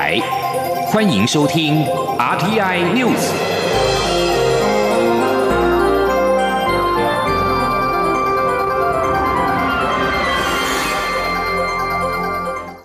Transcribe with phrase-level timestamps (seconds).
[0.00, 0.18] 台，
[0.86, 1.84] 欢迎收听
[2.16, 3.20] RTI News。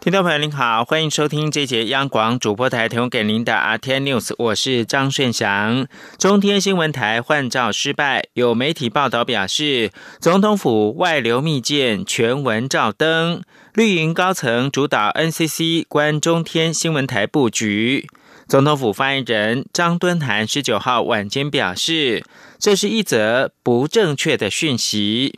[0.01, 5.87] 听众朋友您好，欢迎收听这节央广主播台提供给您的 R T I News，我是张顺祥。
[6.19, 13.41] 中天新闻台换照失败，有媒体报道表示，总统府外流密件全文照登，
[13.75, 18.07] 绿营高层主导 NCC 关中天新闻台布局。
[18.47, 22.23] 总统府发言人张敦涵十九号晚间表示，
[22.57, 25.37] 这是一则不正确的讯息。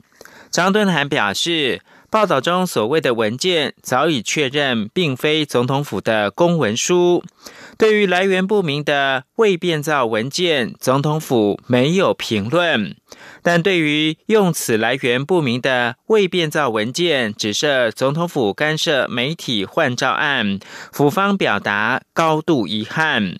[0.51, 1.81] 张敦涵表示。
[2.09, 7.21] 报道中所谓的文件早已确认，并非总统府的公文书。
[7.77, 12.95] 对于来源不明的未变造文件，总统府没有评论。
[13.41, 20.59] 但对于用此来源不明的未变造文件指涉总统府干涉媒体换照案，
[20.91, 23.37] 府方表达高度遗憾。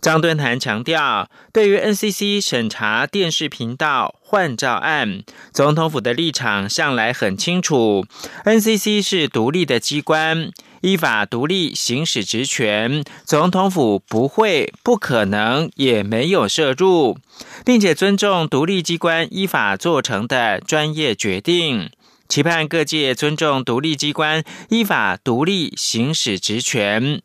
[0.00, 8.04] 张敦涵强调，对于 NCC 审查电视频道换照案，总统府的立场向来很清楚。
[8.44, 10.50] NCC 是独立的机关，
[10.84, 17.16] 依法独立行使职权，总统府不会、不可能、也没有涉入，
[17.64, 21.88] 并且尊重独立机关依法做成的专业决定，
[22.28, 27.22] 期盼各界尊重独立机关依法独立行使职权。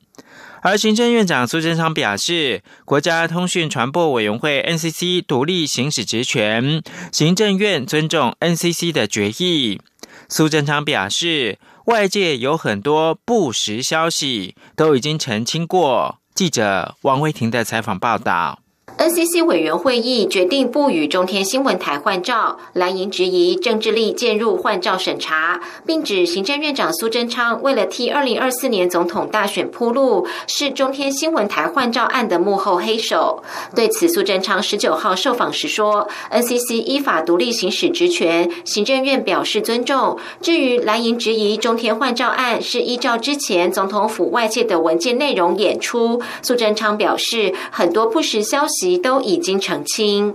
[0.61, 9.81] 而行政院长苏贞昌表示，国家通讯传播委员会 NCC 独立行使职权，行政院尊重 NCC 的决议。
[10.27, 11.57] 苏贞昌表示，
[11.89, 16.19] 外界有很多不实消息，都已经澄清过。
[16.35, 18.59] 记者王维婷的采访报道。
[18.99, 33.41] NCC 委员会议决定不与中天新闻台换照，蓝营质疑政治力介入换照审查，并指行政院长苏贞昌为了替二零二四年总统大选铺路，是中天新闻台换照案的幕后黑手。
[33.73, 40.17] 对此，苏贞昌十九号受访时说：“NCC 依法独立行使职权，行政院表示尊重。
[40.41, 50.33] 至于蓝营质疑中天换照案是依照之前总统府外界的文件内容演出，苏贞昌表示很多不实消息。”都已经澄清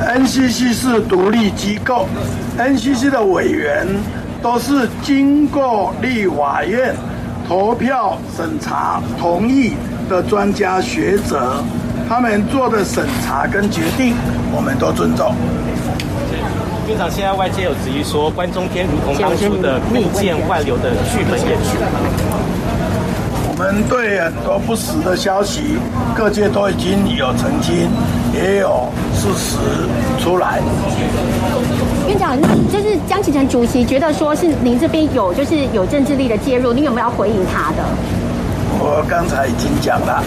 [0.00, 2.06] ，NCC 是独立机构
[2.58, 3.86] ，NCC 的委员
[4.42, 6.94] 都是经过立法院
[7.48, 9.72] 投票审查同意
[10.08, 11.62] 的专家学者，
[12.08, 14.14] 他们做的审查跟决定，
[14.54, 15.34] 我们都尊重。
[16.88, 22.41] 院长，现在外界有质疑说，关中天如同当初的密件外流的剧本演出。
[23.62, 25.78] 我们对很多不实的消息，
[26.16, 27.88] 各界都已经有澄清，
[28.34, 29.56] 也有事实
[30.18, 30.60] 出来。
[32.08, 37.84] 院长，那就是江启臣主席觉得说是您这边有就是有政治力的介入，你有没有要回应他的？
[38.80, 40.24] 我刚才已经讲了。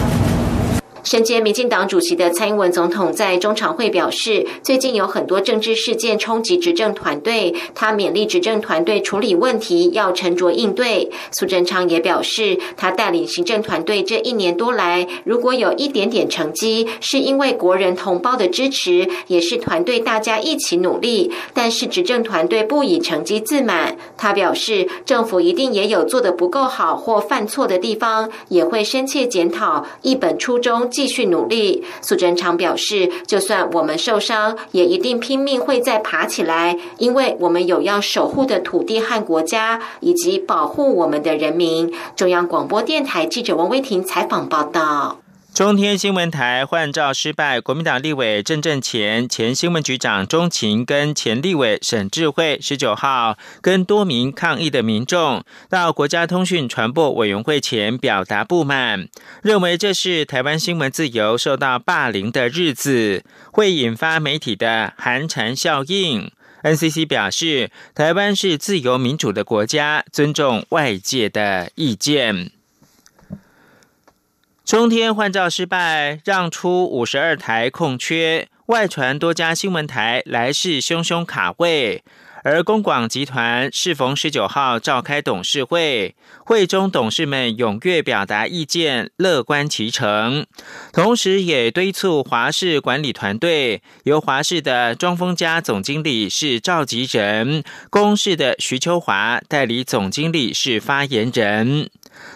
[1.06, 11.08] 身兼民进党主席的蔡英文总统在中常会表示，最近有很多政治事件冲击执政团队，他勉励执政团队处理问题要沉着应对。
[11.30, 21.30] 苏贞昌也表示，他带领行政团队这一年多来，如果有一点点成绩，是因为国人同胞的支持，也是团队大家一起努力。
[21.54, 30.90] 但是执政团队不以成绩自满，他表示，政府一定也有做得不够好或犯错的地方，也会深切检讨，一本初衷。
[30.96, 41.92] 继续努力，苏贞昌表示，就算我们受伤，也一定拼命会再爬起来，因为我们有要守护的土地和国家，以及保护我们的人民。
[42.16, 45.18] 中央广播电台记者王威婷采访报道。
[45.56, 59.08] 中天新闻台换照失败，国民党立委郑正前、前新闻局长钟情跟前立委沈智慧十九号跟多名抗议的民众到国家通讯传播委员会前表达不满，
[59.42, 66.30] 认为这是台湾新闻自由受到霸凌的日子，会引发媒体的寒蝉效应。
[66.64, 72.50] NCC 表示，台湾是自由民主的国家，尊重外界的意见。
[74.66, 82.02] 中天换照失败，让出五十二台空缺，外传多家新闻台来势汹汹卡位。
[82.42, 90.44] 而公广集团适逢十九号召开董事会，会中董事们踊跃表达意见，乐观其成，
[90.92, 101.88] 同时也敦促华视管理团队，由华视的庄丰家总经理是召集人，公视的徐秋华代理总经理是发言人。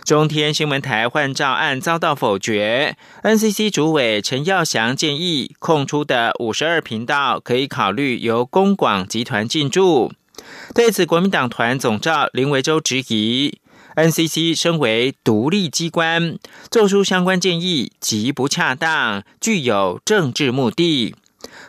[0.04, 10.12] 中天新闻台换照案遭到否决，NCC 主委陈耀祥建议空出的五十二频道可以考虑由公广集团进驻。
[10.74, 13.58] 对此，国民党团总召林维洲质疑
[13.94, 16.38] NCC 身为独立机关，
[16.70, 21.14] 做出相关建议极不恰当，具有政治目的。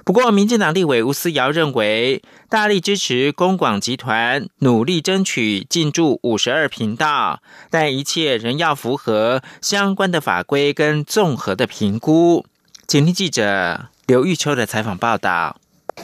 [0.03, 7.39] 不过，民进党立委吴思瑶认为，大力支持公广集团努力争取进驻五十二频道，
[7.69, 12.45] 但一切仍要符合相关的法规跟综合的评估。
[12.87, 15.57] 请听记者刘玉秋的采访报道。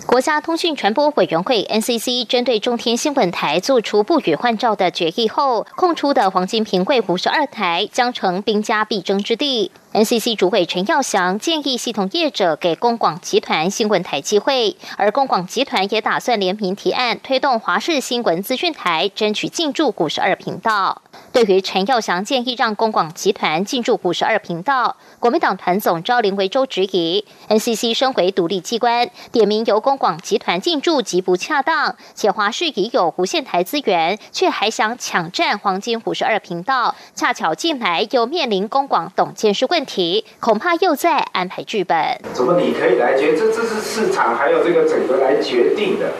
[0.05, 9.71] 国家通讯传播委员会 NCC 针对中天新闻台做出不予换照的决议后，空出的黄金平贵五十二台将成兵家必争之地。
[9.93, 21.01] NCC 主委陈耀祥建议系统业者给公广集团新闻台机会，而公广集团也打算联名提案推动华视新闻资讯台争取进驻五十二频道。
[21.31, 39.85] 对于陈耀祥建议让公广集团进驻五十二频道，国民党团总召林维洲质疑 NCC 身为独立机关，点名由公广集团进驻极不恰当，且华视已有无线台资源，却还想抢占黄金五十二频道，恰巧进来又面临公广董监事会问。
[39.85, 41.95] 题恐怕又在安排剧本。
[42.33, 43.35] 怎么你可以来决？
[43.37, 46.11] 这这是市场还有这个整个来决定的，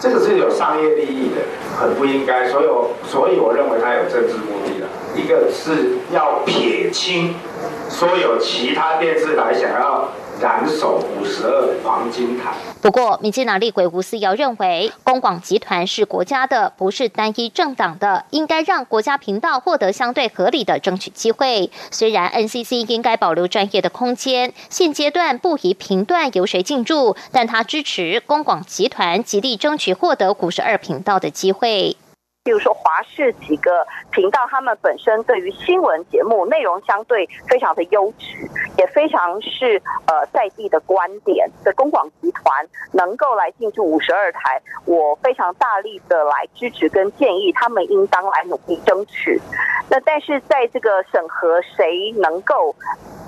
[0.00, 1.42] 这个是有商业利益的，
[1.78, 2.48] 很不应该。
[2.48, 4.86] 所有所以我认为他有政治目的的。
[5.14, 7.34] 一个是要撇清
[7.88, 10.08] 所有其他电视台想要。
[10.40, 12.54] 斩首五十二黄金塔。
[12.80, 21.70] 不过，民进党立委吴思瑶认为，公广集团是国家的，不是单一政党的，应该让国家频道获得相对合理的争取机会。
[21.90, 31.96] 虽然 NCC 应该保留专业的空间，现阶段不宜评断由谁进驻，但他支持公广集团极力争取获得五十二频道的机会。
[32.42, 49.38] 比如说华视几个频道，他们本身对于新闻节目内容相对非常的优质，也非常是呃在地的观点的公广集团能够来进驻五十二台，我非常大力的来支持跟建议，他们应当来努力争取。
[49.90, 52.74] 那但是在这个审核谁能够。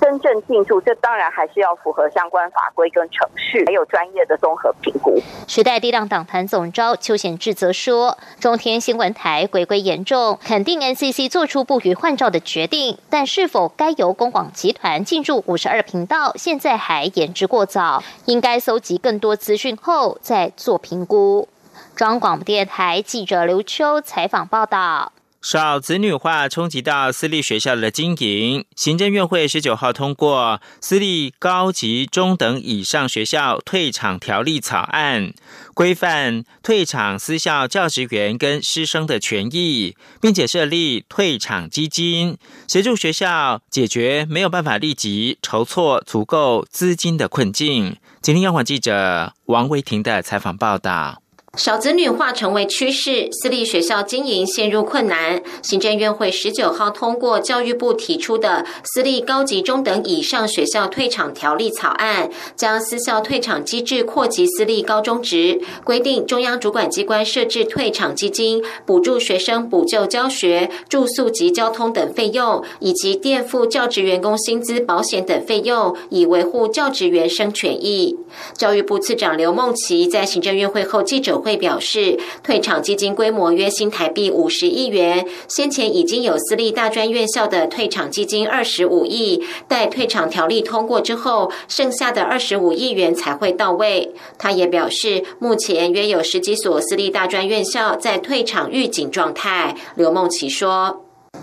[0.01, 5.17] 真正进驻，这当然还是要符合相关法规跟程序，还有专业的综合评估。
[5.47, 21.47] 时代力量党团总召邱显志则说，中天新闻台违规严重，肯定 NCC 做出不予换照的决定，但是否该由公广集团进驻五十二频道，现在还言之过早，应该搜集更多资讯后再做评估。
[21.95, 25.11] 中央广播电台记者刘秋采访报道。
[25.43, 35.33] 少子女化冲击到私立学校的经营，行政院会十九号通过私立高级中等以上学校退场条例草案，
[35.73, 47.97] 规范退场私校教职员跟师生的权益，并且设立退场基金，协助学校解决没有办法立即筹措足够资金的困境。
[48.21, 51.22] 今天央广记者王维婷的采访报道。
[51.55, 55.39] 少子女化成为趋势，私立学校经营陷入困难。
[55.61, 78.17] 行政院会十九号通过教育部提出的私立高级中等以上学校退场条例草案，将私校退场机制扩及私立高中职，规定中央主管机关设置退场基金，补助学生补救教学、住宿及交通等费用，以及垫付教职员工薪资、保险等费用，以维护教职员生权益。
[78.57, 81.42] 教育部次长刘梦琪在行政院会后记者。
[81.43, 94.13] 会表示，退场基金规模约新台币五十亿元，先前已经有私立大专院校的退场基金二十五亿，待退场条例通过之后，剩下的二十五亿元才会到位。
[94.37, 99.75] 他也表示，目前约有十几所私立大专院校在退场预警状态。
[99.95, 101.01] 刘梦琪说：“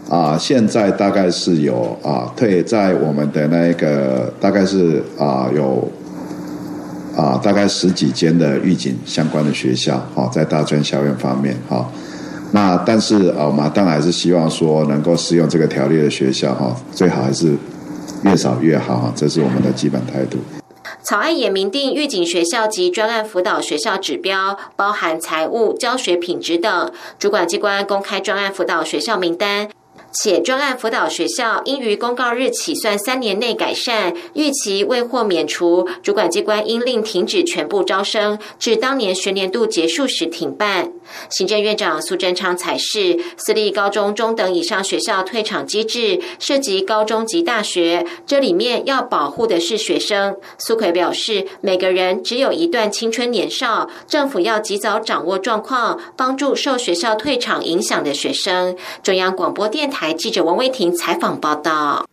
[0.08, 5.86] 啊，现在大概是有啊退在我们的那个，大概是啊有。”
[7.20, 11.86] 啊，大概十几间的预警相关的学校，哈，在大专校院方面，哈，
[12.52, 17.54] 那但是啊，我们当然还是希望说，能够适用这个条例的学校，哈，最好还是
[18.22, 20.38] 越少越好，哈，这是我们的基本态度。
[21.02, 29.68] 草案也明定预警学校及专案辅导学校指标，包含财务、教学品质等，主管机关公开专案辅导学校名单。
[30.12, 40.92] 且专案辅导学校应于公告日起算三年内改善，逾期未获免除，主管机关应令停止全部招生，至当年学年度结束时停办。
[41.28, 50.36] 行政院长苏贞昌采示，私立高中中等以上学校退场机制涉及高中及大学，这里面要保护的是学生。
[50.58, 58.76] 苏奎表示，每个人只有一段青春年少，政府要及早掌握状况，帮助受学校退场影响的学生。
[59.04, 60.00] 中央广播电台。
[60.00, 62.06] 台记者王威婷采访报道：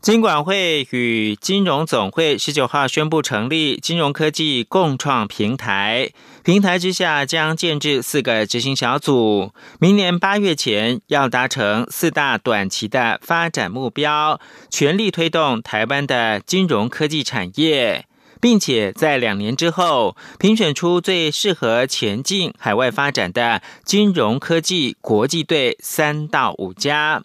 [0.00, 18.06] 金管会与金融总会十九号宣布成立金融科技共创平台，平台之下将建制四个执行小组，明年八月前要达成四大短期的发展目标，全力推动台湾的金融科技产业。
[18.40, 27.22] 并且在两年之后评选出最适合前进海外发展的金融科技国际队三到五家，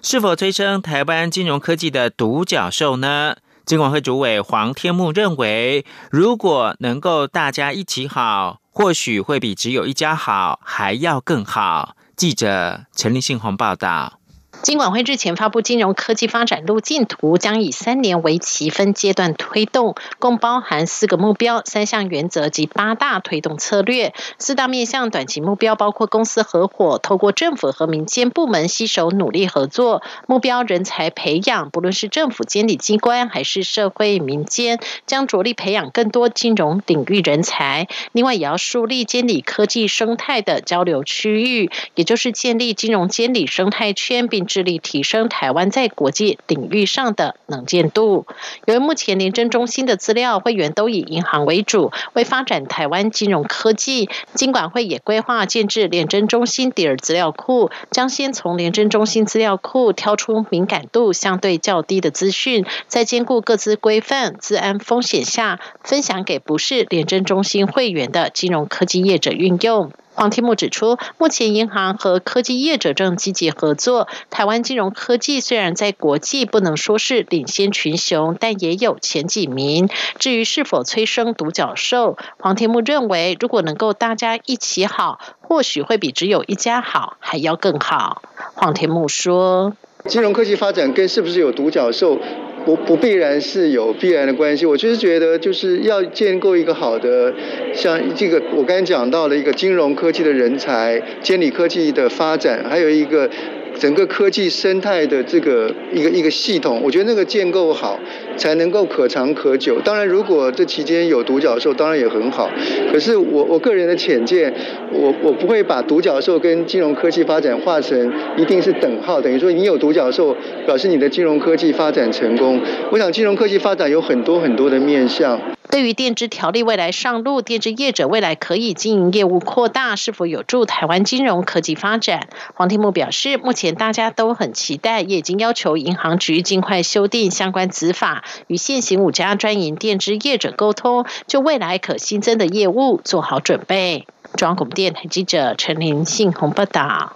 [0.00, 3.34] 是否催生台湾金融科技的独角兽呢？
[3.64, 11.96] 金管会主委黄天木认为，如果能够大家一起好，或许会比只有一家好还要更好。
[12.14, 14.20] 记者陈立信宏报道。
[14.64, 24.14] 金管会日前发布金融科技发展路径图，将以三年为期分阶段推动，共包含四个目标、三项原则及八大推动策略。
[24.38, 37.86] 四大面向短期目标包括公司合伙，透过政府和民间部门携手努力合作；目标人才培养，不论是政府监理机关还是社会民间，将着力培养更多金融领域人才。
[38.12, 44.48] 另外，也要树立监理科技生态的交流区域，也就是建立金融监理生态圈，并。
[44.54, 48.24] 致力提升台湾在国际领域上的能见度。
[48.66, 69.90] 由于目前廉政中心的资料会员都以银行为主，为发展台湾金融科技，金管会也规划建制廉政中心第二资料库，将先从廉政中心资料库挑出敏感度相对较低的资讯，在兼顾各自规范、治安风险下，分享给不是廉政中心会员的金融科技业者运用。
[70.14, 74.06] 黄天木指出，目前银行和科技业者正积极合作。
[74.30, 79.88] 台湾金融科技虽然在国际不能说是领先群雄，但也有前几名。
[80.18, 88.22] 至于是否催生独角兽，黄天木认为，如果能够大家一起好，或许会比只有一家好还要更好。
[88.54, 92.18] 黄天木说：“金融科技发展跟是不是有独角兽？”
[92.64, 97.32] 不不必然是有必然的关系，我就是觉得就是要建构一个好的，
[97.74, 103.28] 像这个我刚才讲到了一个金融科技的人才，监理科技的发展，还有一个。
[103.76, 107.98] 整个科技生态的这个一个一个系统，我觉得那个建构好，
[108.36, 109.80] 才能够可长可久。
[109.80, 112.50] 当然，如果这期间有独角兽，当然也很好。
[112.92, 114.54] 可是我我个人的浅见，
[114.92, 120.36] 我我不会把独角兽跟金融科技发展画成一定是等号，等于说你有独角兽，
[120.66, 122.60] 表示你的金融科技发展成功。
[122.90, 125.40] 我想金融科技发展有很多很多的面向。
[125.70, 132.28] 对于电支条例未来上路，电支业者未来可以经营业务扩大，是否有助台湾金融科技发展？
[132.54, 144.06] 黄天木表示，目前大家都很期待，也已经要求银行局尽快修订相关执法，与现行五家专营电支业者沟通，就未来可新增的业务做好准备。
[144.36, 147.14] 中广电台记者陈林信宏报道。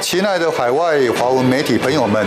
[0.00, 2.26] 亲爱的海外华文媒体朋友们。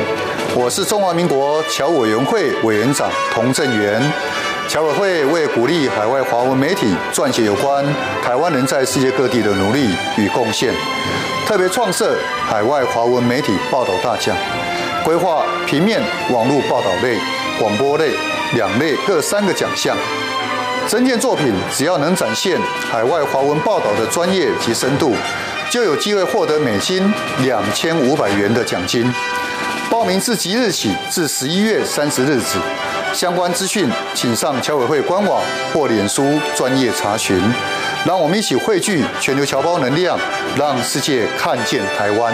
[0.57, 4.01] 我是中华民国侨委员会委员长童振源。
[4.69, 7.85] 侨委会为鼓励海外华文媒体撰写有关
[8.23, 10.73] 台湾人在世界各地的努力与贡献，
[11.45, 12.17] 特别创设
[12.47, 14.33] 海外华文媒体报道大奖，
[15.05, 17.15] 规划平面、网络报道类、
[17.59, 18.09] 广播类
[18.55, 19.95] 两类各三个奖项。
[20.89, 22.59] 整件作品只要能展现
[22.91, 25.15] 海外华文报道的专业及深度，
[25.69, 29.13] 就有机会获得美金两千五百元的奖金。
[29.91, 32.57] 报名自即日起至十一月三十日止，
[33.13, 35.39] 相关资讯请上侨委会官网
[35.71, 37.39] 或脸书专业查询。
[38.05, 40.17] 让我们一起汇聚全球侨胞能量，
[40.57, 42.33] 让世界看见台湾。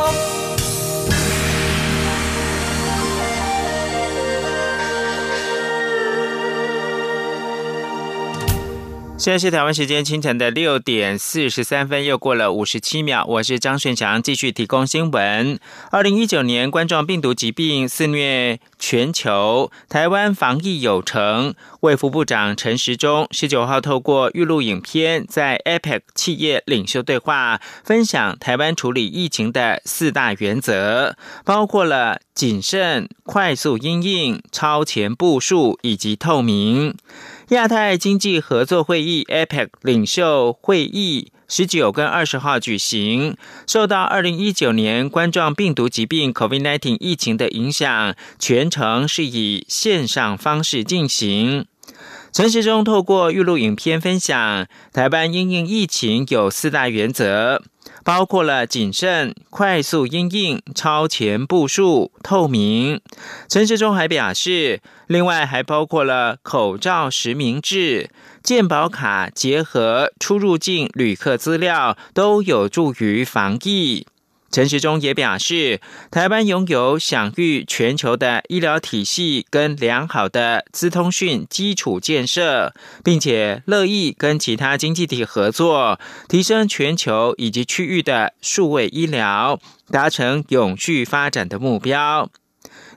[9.21, 13.23] 现在是台湾时间清晨的六点四十三分，又过了五十七秒。
[13.27, 15.59] 我是张顺祥，继续提供新闻。
[15.91, 21.53] 二零一九年冠状病毒疾病肆虐全球，台湾防疫有成。
[21.81, 36.95] 卫福部长陈时中十九号透过预录影片，在 APEC 企业领袖对话，分享台湾处理疫情的四大原则，包括了谨慎、快速应应、超前部署以及透明。
[37.51, 43.35] 亚太经济合作会议 （APEC） 领袖会议十九跟二十号举行，
[43.67, 51.65] 受到二零一九年冠状病毒疾病 （COVID-19） 疫情的影响，全程是以线上方式进行。
[52.31, 57.61] 陈时中透过预录影片分享，台湾因应疫情有四大原则，
[58.03, 63.01] 包括了谨慎、快速应应、超前部署、透明。
[63.47, 68.09] 陈世忠还表示，另外还包括了口罩实名制、
[68.43, 74.07] 健保卡结合出入境旅客资料，都有助于防疫。
[74.51, 75.79] 陈时中也表示，
[76.11, 89.57] 台湾拥有享誉全球的医疗体系跟良好的资通讯基础建设，并且乐意跟其他经济体合作，提升全球以及区域的数位医疗，
[89.89, 92.29] 达成永续发展的目标。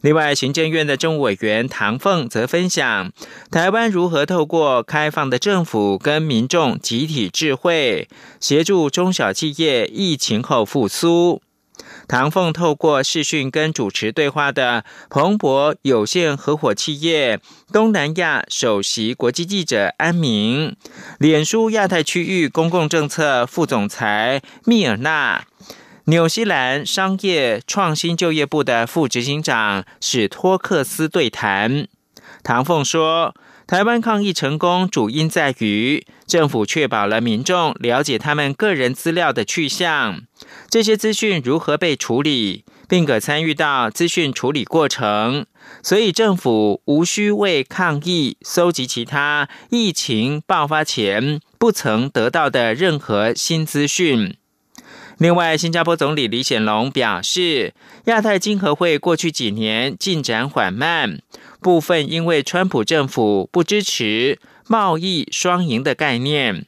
[0.02, 3.10] 另外，行政院的政务委员唐凤则分享，
[3.50, 8.06] 台湾如何透过开放的政府跟民众集体智慧，
[8.38, 11.40] 协助中小企业疫情后复苏。
[12.06, 17.40] 唐凤透过视讯跟主持对话的彭博有限合伙企业
[17.72, 20.76] 东南亚首席国际记者安明，
[21.18, 25.44] 脸书亚太区域公共政策副总裁密尔纳。
[26.06, 31.88] 纽西兰商业创新就业部的副执行长史托克斯对谈，
[32.42, 33.34] 唐凤说
[33.66, 40.20] ：“台湾抗疫成功主因在于政府确保了民众了解他们个人资料的去向，
[40.68, 45.46] 这些资讯如何被处理，并可参与到资讯处理过程，
[45.82, 54.36] 所以政府无需为抗疫搜集其他疫情爆发前不曾得到的任何新资讯。”
[55.18, 57.72] 另外，新加坡总理李显龙表示，
[58.06, 61.20] 亚太经合会过去几年进展缓慢，
[61.60, 66.66] 部分因为川普政府不支持贸易双赢的概念。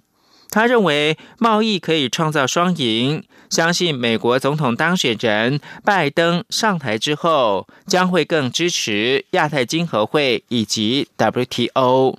[0.49, 12.17] 他认为贸易可以创造双赢，相信美国总统当选人拜登上台之后，将会更支持亚太经合会以及 WTO。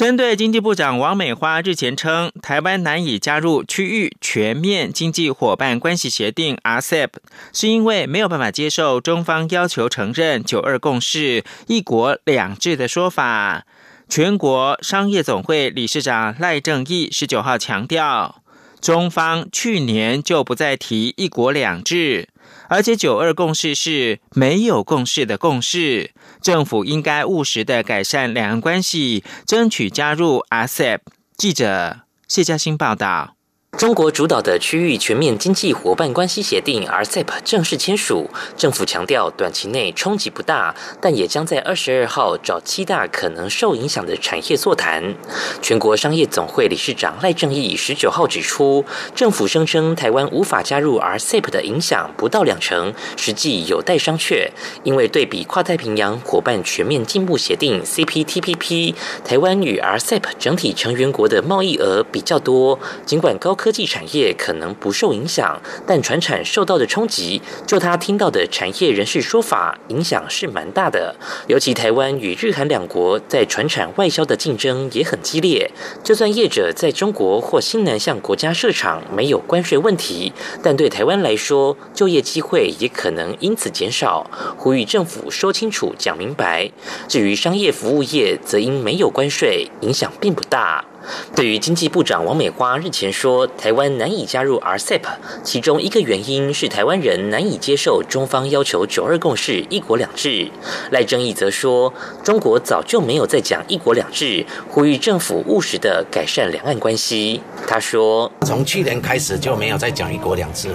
[0.00, 7.08] 针对经济部长王美花日前称，台湾难以加入区域全面经济伙伴关系协定 （RCEP），
[7.52, 13.66] 是因为没有办法接受中方要求承认“九二共识”“一国两制”的说法。
[14.08, 18.42] 全国商业总会理事长赖正义十九号强调，
[18.80, 22.28] 中方去年就不再提“一国两制”。
[22.68, 31.00] 而且九二共识是没有共识的共识，政府应该务实的改善两岸关系，争取加入 RCEP。
[31.36, 33.39] 记者谢嘉欣报道。
[33.78, 45.14] 中国主导的区域全面经济伙伴关系协定 （RCEP） 正式签署，政府强调短期内冲击不大，但也将在二十二号找七大可能受影响的产业座谈。
[45.62, 54.50] 全国商业总会理事长赖正义十九号指出，政府声称台湾无法加入 RCEP 的影响不到两成，实际有待商榷。
[54.82, 63.56] 因为对比跨太平洋伙伴全面进步协定 （CPTPP），台湾与 RCEP 整体成员国的贸易额比较多，尽管高。
[63.60, 71.14] 科技产业可能不受影响，但船产受到的冲击，就他听到的产业人士说法，影响是蛮大的。
[71.46, 75.70] 尤其台湾与日韩两国在船产外销的竞争也很激烈，
[76.02, 84.30] 就算业者在中国或新南向国家设厂没有关税问题，但对台湾来说，就业机会也可能因此减少。
[84.56, 86.70] 呼吁政府说清楚、讲明白。
[87.06, 90.89] 至于商业服务业，则因没有关税，影响并不大。
[91.34, 95.00] 对于经济部长王美花日前说台湾难以加入 RCEP，
[95.42, 100.50] 其中一个原因是台湾人难以接受中方要求“九二共识”“一国两制”。
[100.92, 101.92] 赖正义则说，
[102.22, 107.40] 中国早就没有在讲“一国两制”，呼吁政府务实的改善两岸关系。
[107.66, 110.74] 他说，从去年开始就没有再讲“一国两制”了，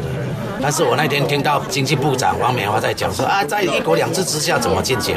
[0.62, 5.16] 但是我那天听到经济部长王美花在讲说啊，在“一国两制”之下怎么进行？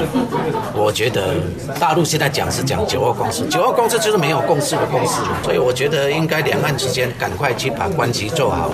[0.75, 1.35] 我觉得
[1.81, 5.08] 大陆现在讲是讲“九二共识”，“九二共识”就是没有共识的共。
[5.43, 8.71] 所以我觉得应该两岸之间赶快去把关系做好，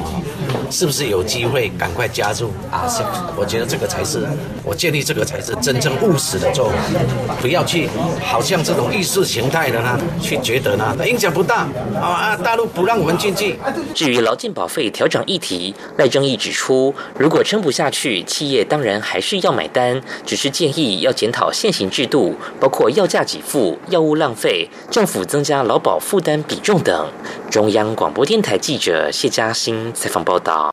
[0.70, 2.86] 是不是有机会赶快加入啊？
[2.88, 3.02] 是，
[3.36, 4.26] 我觉得这个才是
[4.64, 7.88] 我建立这个才是真正务实的做法，不要去
[8.22, 12.36] 好像这种意识形态的呢，去觉得呢影响不大啊啊。
[12.36, 13.58] 大陆不让我们进去。
[13.94, 27.10] 至于劳健保费调整议题，赖正义指出，如果撑不下去，企业当然还是要买单，只是建议要检讨现行制度，包括药价给付、药物浪费，政府增加劳保负担比重等。
[27.50, 30.72] 中央广播电台记者谢嘉欣采访报道。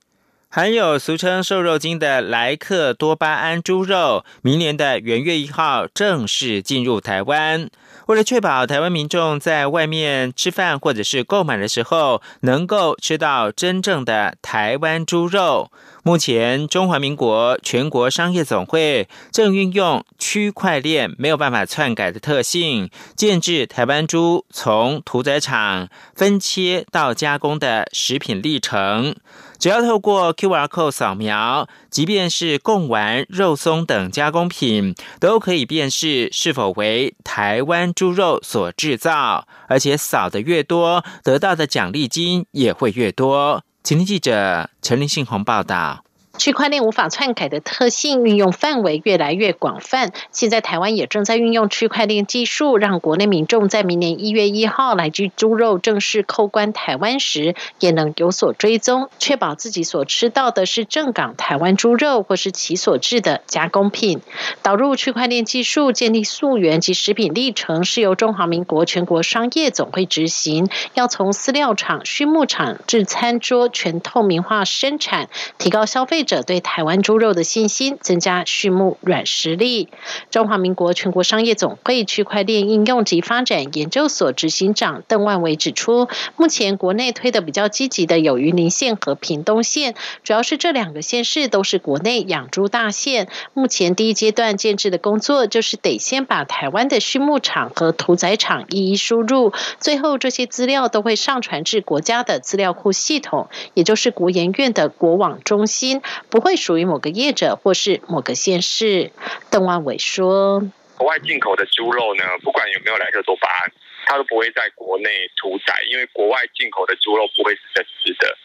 [0.49, 7.67] 含有俗称瘦肉精的莱克多巴胺猪肉，明年的元月一号正式进入台湾。
[8.05, 15.71] 为了确保台湾民众在外面吃饭或者是购买的时候，能够吃到真正的台湾猪肉，
[16.03, 29.15] 目前，中华民国全国商业总会正运用区块链没有办法篡改的特性，建制台湾猪从屠宰场分切到加工的食品历程。
[29.59, 39.47] 只要透过 QR code 扫描，即便是贡丸、肉松等加工品，都可以辨识是否为台湾猪肉所制造。
[39.67, 43.63] 而且扫的越多，得到的奖励金也会越多。
[43.83, 46.03] 请听记者陈林信宏报道。
[46.41, 64.19] 区块链无法篡改的特性运用范围越来越广泛，现在台湾也正在运用区块链技术，让国内民众在明年一月一号来居猪肉正式扣关台湾时，也能有所追踪，确保自己所吃到的是正港台湾猪肉或是其所制的加工品。
[64.63, 76.41] 导入区块链技术，建立溯源及食品历程，是由中华民国全国商业总会执行，要从饲料厂、畜牧场至餐桌全透明化生产，提高消费者。
[76.51, 79.89] 对台湾猪肉的信心，增加畜牧软实力。
[80.31, 93.29] 中华民国全国商业总会区块链应用及发展研究所执行长邓万伟指出，目前国内推的比较积极的有云林县和屏东县，主要是这两个县市都是国内养猪大县。
[93.53, 106.01] 目前第一阶段建制的工作，就是得先把台湾的畜牧场和屠宰场一一输入，最后这些资料都会上传至国家的资料库系统，也就是国研院的国网中心。
[106.29, 109.11] 不会属于某个业者或是某个县市。
[109.49, 110.61] 邓万伟说
[110.97, 113.71] ：“国外进口的猪肉呢，不管有没有莱克多巴胺，
[114.05, 118.37] 它都不会在国内屠宰，因为国外进口的猪肉不会是整只的，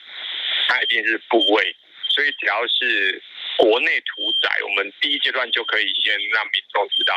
[0.68, 1.76] 它一定是部位。
[2.08, 3.22] 所以只要是
[3.58, 7.14] 国内屠宰，我们第一阶段就可以先让民众知道。”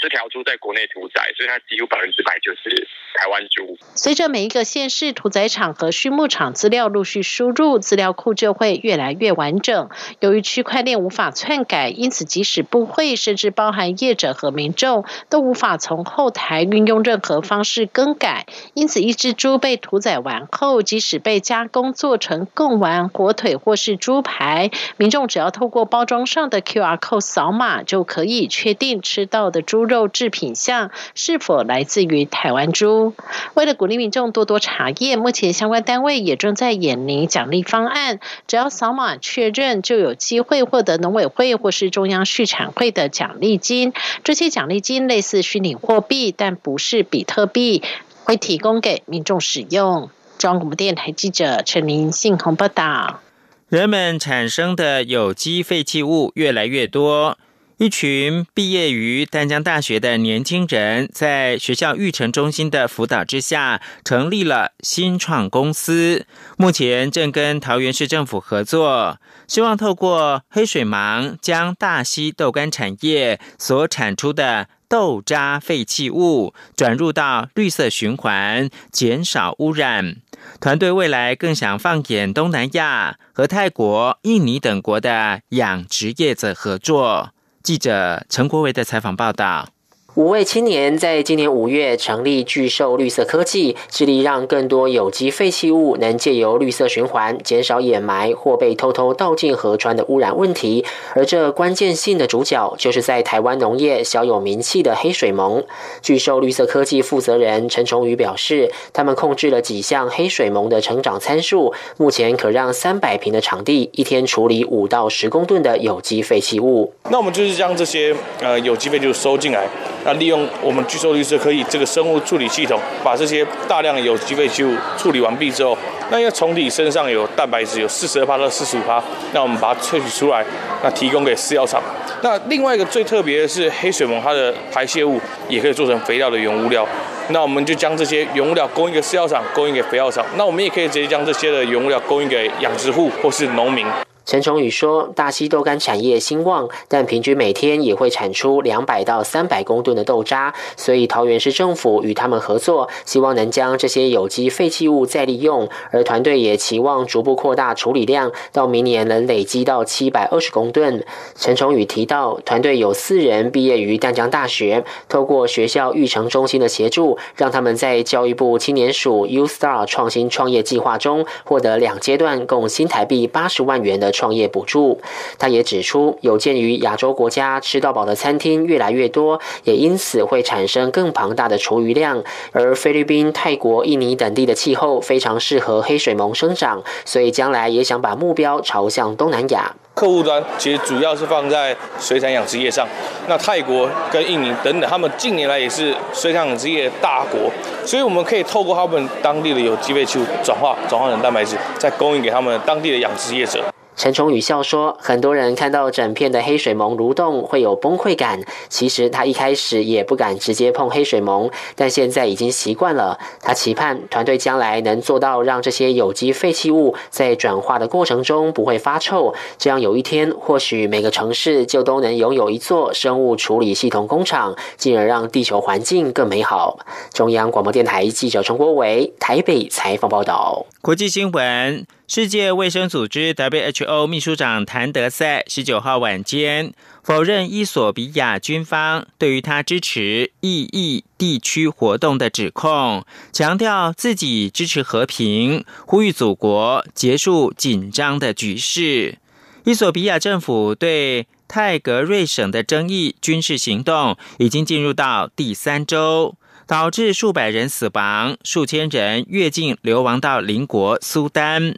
[0.00, 3.78] 这条猪在国内屠宰，所以它几乎百分之百就是台湾猪。
[3.94, 9.88] 随着每一个县市屠宰场和畜牧场资料陆续输入，资料库就会越来越完整。
[10.20, 18.46] 由于区块链无法篡改，因此即使不会，甚至包含业者和民众，都无法从后台运用任何方式更改。
[18.74, 29.83] 因此，一只猪被屠宰完后，即使被加工做成贡丸、火腿或是猪排，民众只要透过包装上的 QR code 扫码，就可以确定吃到的猪。
[29.84, 33.14] 肉制品项是否来自于台湾猪？
[33.54, 38.20] 为了鼓励民众多多查验，目前相关单位也正在研拟奖励方案。
[38.46, 43.92] 只要扫码确认，就有机会获得农委会或是中央畜产会的奖励金。
[44.22, 47.82] 这些奖励金类似虚拟货币，但不是比特币，
[48.24, 50.10] 会提供给民众使用。
[50.38, 53.20] 中央广电台记者陈林信报道。
[53.68, 57.38] 人们产生的有机废弃物越来越多。
[57.78, 66.24] 一群毕业于淡江大学的年轻人，在学校育成中心的辅导之下，成立了新创公司。
[66.56, 80.18] 目前正跟桃园市政府合作，希望透过黑水芒，将大溪豆干产业所产出的豆渣废弃物转入到绿色循环，减少污染。
[80.60, 87.30] 团队未来更想放眼东南亚和泰国、印尼等国的养殖业者合作。
[87.64, 89.73] 记者陈国维的采访报道。
[90.16, 100.84] 五位青年在今年五月成立巨兽绿色科技，致力让更多有机废弃物能借由绿色循环，减少掩埋或被偷偷倒进河川的污染问题。
[101.14, 105.64] 而这关键性的主角，就是在台湾农业小有名气的黑水虻。
[106.00, 116.94] 巨兽绿色科技负责人陈崇宇表示，他们控制了几项黑水虻的成长参数，目前可让三百平的场地一天处理五到十公吨的有机废弃物。
[117.10, 119.66] 那我们就是将这些呃有机废弃物收进来。
[120.04, 125.76] 那利用我们巨兽律师可以这个生物处理系统，把这些大量有机废弃物处理完毕之后，
[126.10, 130.44] 那因为虫体身上有蛋白质，有四十二趴到四十五帕，那我们把它萃取出来，
[130.82, 131.82] 那提供给饲料厂。
[132.22, 136.86] 那另外一个最特别的是黑水虻，它的排泄物也可以做成肥料的原物料。
[137.28, 140.24] 那我们就将这些原物料供应给饲料厂，供应给肥料厂。
[140.36, 143.86] 那我们也可以直接将这些的原物料供应给养殖户或是农民。
[144.26, 155.68] 陈崇宇说：“大溪豆干产业兴旺，但平均每天也会产出两百到三百公吨的豆渣，所以桃园市政府与他们合作，希望能将这些有机废弃物再利用。
[155.90, 161.04] 而团队也期望逐步扩大处理量，到明年能累积到七百二十公吨。”
[161.36, 174.13] 陈崇宇提到，团队有四人毕业于淡江大学，透过学校育成中心的协助，让他们在教育部青年署 U Star 创新创业计划中获得两阶段共新台币八十万元的。
[174.14, 174.98] 创业补助。
[175.38, 182.22] 他也指出，有鉴于亚洲国家吃到饱的餐厅越来越多，也因此会产生更庞大的厨余量，
[182.52, 189.74] 而菲律宾、泰国、印尼等地的气候非常适合黑水虻生长，所以将来也想把目标朝向东南亚。
[189.94, 192.84] 客户端其实主要是放在水产养殖业上，
[193.28, 197.48] 那泰国跟印尼等等，他们近年来也是水产养殖业大国，
[197.86, 203.62] 所以我们可以透过他们当地的有机废弃物转化，转化成蛋白质，再供应给他们当地的养殖业者。
[203.96, 208.40] 陈崇宇笑说：“很多人看到整片的黑水虻蠕动会有崩溃感。
[208.68, 213.18] 其实他一开始也不敢直接碰黑水虻，但现在已经习惯了。
[213.40, 219.32] 他期盼团队将来能做到让这些有机废弃物在转化的过程中不会发臭。
[219.58, 226.80] 这样有一天，或许每个城市就都能拥有一座生物处理系统工厂，进而让地球环境更美好。”
[227.14, 230.66] 中央广播电台记者陈国伟台北采访报道。
[230.84, 231.86] 国际新闻。
[232.06, 249.16] 世界卫生组织 （WHO） 秘书长谭德赛十九号晚间否认伊索比亚军方对于他支持异议地区活动的指控，强调自己支持和平，呼吁祖国结束紧张的局势。
[249.64, 256.34] 伊索比亚政府对泰格瑞省的争议军事行动已经进入到第三周。
[256.66, 261.76] 导致数百人死亡，数千人越境流亡到邻国苏丹。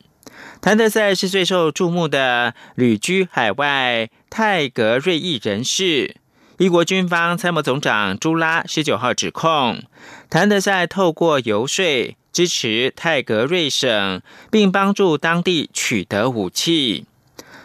[0.61, 6.17] 谭德赛是最受注目的旅居海外泰格瑞裔人士。
[6.59, 9.83] 一国军方参谋总长朱拉十九号指控，
[10.31, 17.05] 谭德赛透过游说支持泰格瑞省，并帮助当地取得武器。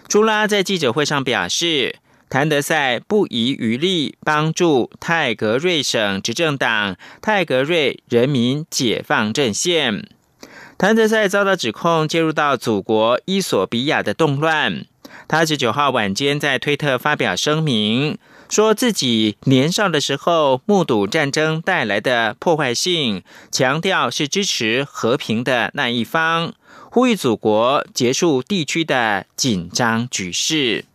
[0.07, 1.95] 朱拉在记者会上表示，
[2.31, 10.07] 谭德赛不遗余力帮助泰格瑞省执政党泰格瑞人民解放阵线。
[10.77, 14.85] 谭德赛遭到指控介入到祖国伊索比亚的动乱。
[15.27, 18.17] 他十九号晚间在推特发表声明，
[18.49, 26.53] 说自己年少的时候目睹战争带来的破坏性，强调是支持和平的那一方，
[26.89, 30.85] 呼吁祖国结束地区的紧张局势。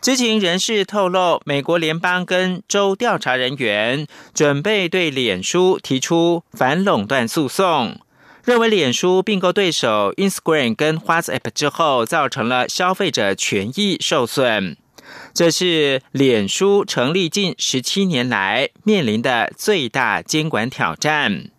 [0.00, 7.98] 知情人士透露，美国联邦跟州调查人员准备对脸书提出反垄断诉讼，
[8.44, 14.76] 认为脸书并购对手 Instagram 跟 WhatsApp 之后，造成了消费者权益受损。
[15.34, 21.50] 这是脸书成立近十七年来面临的最大监管挑战。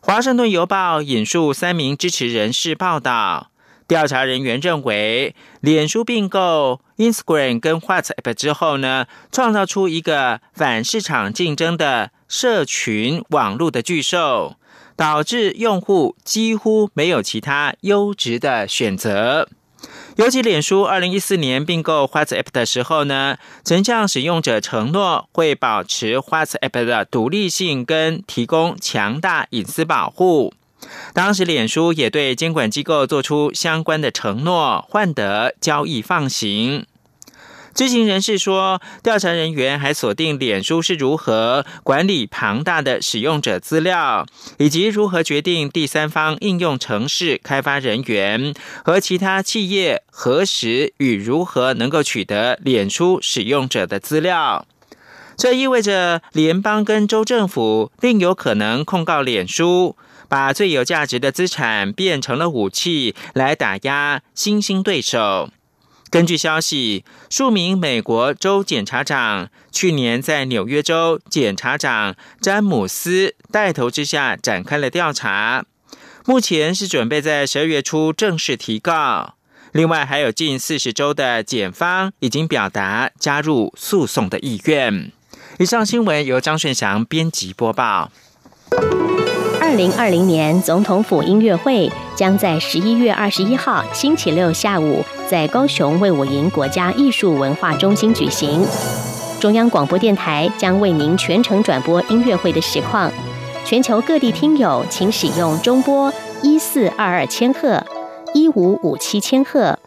[0.00, 3.51] 华盛顿邮报引述三名支持人士报道。
[3.92, 14.56] 调查人员认为，脸书并购 Instagram 跟 WhatsApp 之后呢，创造出一个反市场竞争的社群网络的巨兽，
[14.96, 19.46] 导致用户几乎没有其他优质的选择。
[20.16, 30.54] 尤其脸书二零一四年并购 WhatsApp 的时候呢，曾向使用者承诺会保持 WhatsApp 的独立性跟提供强大隐私保护。
[31.14, 36.86] 当时，脸书也对监管机构做出相关的承诺，换得交易放行。
[37.74, 44.26] 知情人士说，调查人员还锁定脸书是如何管理庞大的使用者资料，
[44.58, 48.52] 以及如何决定第三方应用程式开发人员
[48.84, 54.66] 和其他企业何时与如何能够取得脸书使用者的资料。
[55.38, 59.96] 这意味着联邦跟州政府另有可能控告脸书。
[60.32, 65.50] 把最有价值的资产变成了武器，来打压新兴对手。
[66.08, 75.66] 根据消息，数名美国州检察长去年在纽约州检察长詹姆斯带头之下展开了调查，
[76.24, 79.34] 目前是准备在十二月初正式提告。
[79.72, 85.12] 另外，还有近四十州的检方已经表达加入诉讼的意愿。
[85.58, 88.10] 以上新闻由张顺祥编辑播报。
[89.72, 98.62] 二零二零年总统府音乐会将在十一月二十一号星期六下午在高雄卫武营国家艺术文化中心举行。
[99.40, 103.10] 中央广播电台将为您全程转播音乐会的实况。
[103.64, 107.82] 全球各地听友请使用中波一四二二千赫、
[108.34, 109.78] 一五五七千赫、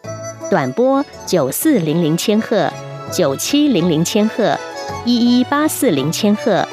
[0.50, 2.68] 短波九四零零千赫、
[3.12, 4.58] 九七零零千赫、
[5.04, 6.66] 一一八四零千赫、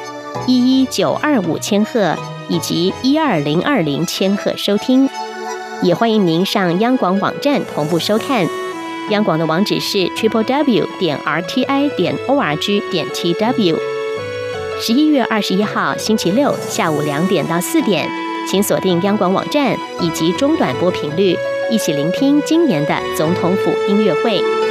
[0.48, 2.18] 一一九二五千赫。
[2.48, 5.08] 以及一二零二零千赫收听，
[5.82, 8.46] 也欢迎您上央广网站同步收看。
[9.10, 13.78] 央广的网址是 triple w 点 r t i 点 o r g 点 t w。
[14.80, 18.08] 十一月二十一号星期六下午两点到四点，
[18.50, 21.36] 请锁定央广网站以及中短波频率，
[21.70, 24.63] 一起聆听今年的总统府音乐会。